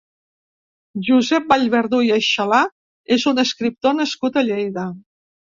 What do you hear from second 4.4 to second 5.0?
a Lleida.